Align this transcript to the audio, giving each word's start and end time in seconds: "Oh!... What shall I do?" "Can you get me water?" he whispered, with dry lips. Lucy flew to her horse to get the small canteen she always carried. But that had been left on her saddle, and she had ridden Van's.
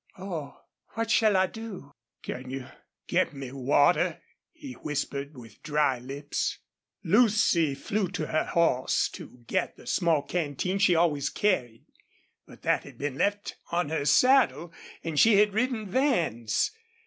"Oh!... 0.17 0.59
What 0.95 1.11
shall 1.11 1.37
I 1.37 1.45
do?" 1.45 1.91
"Can 2.23 2.49
you 2.49 2.65
get 3.07 3.35
me 3.35 3.51
water?" 3.51 4.19
he 4.51 4.73
whispered, 4.73 5.37
with 5.37 5.61
dry 5.61 5.99
lips. 5.99 6.57
Lucy 7.03 7.75
flew 7.75 8.07
to 8.13 8.25
her 8.25 8.45
horse 8.45 9.07
to 9.09 9.43
get 9.45 9.77
the 9.77 9.85
small 9.85 10.23
canteen 10.23 10.79
she 10.79 10.95
always 10.95 11.29
carried. 11.29 11.85
But 12.47 12.63
that 12.63 12.83
had 12.83 12.97
been 12.97 13.13
left 13.19 13.57
on 13.71 13.89
her 13.89 14.05
saddle, 14.05 14.73
and 15.03 15.19
she 15.19 15.35
had 15.37 15.53
ridden 15.53 15.87
Van's. 15.87 16.71